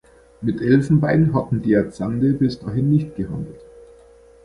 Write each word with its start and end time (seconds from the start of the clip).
Mit 0.41 0.61
Elfenbein 0.61 1.31
hatten 1.35 1.61
die 1.61 1.75
Azande 1.77 2.33
bis 2.33 2.57
dahin 2.57 2.89
nicht 2.89 3.15
gehandelt. 3.15 3.61